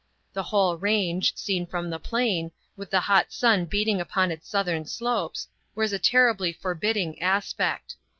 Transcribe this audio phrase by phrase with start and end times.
[0.33, 4.87] The whole range, seen from the plain, with the hot sun beating upon its southern
[4.87, 7.97] slopes, wears a terribly forbidding aspect.